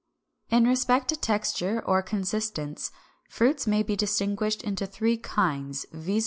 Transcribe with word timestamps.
349. 0.49 0.57
In 0.63 0.67
respect 0.67 1.07
to 1.09 1.15
texture 1.15 1.83
or 1.85 2.01
consistence, 2.01 2.91
fruits 3.29 3.67
may 3.67 3.83
be 3.83 3.95
distinguished 3.95 4.63
into 4.63 4.87
three 4.87 5.15
kinds, 5.17 5.85
viz. 5.91 6.19